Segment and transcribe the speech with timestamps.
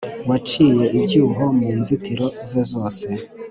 [0.29, 3.07] waciye ibyuho mu nzitiro ze zose